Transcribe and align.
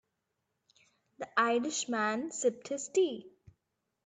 The 1.19 1.27
Irish 1.37 1.87
man 1.87 2.31
sipped 2.31 2.69
his 2.69 2.89
tea. 2.89 3.31